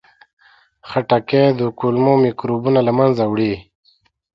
[0.89, 3.53] خټکی د کولمو میکروبونه له منځه وړي.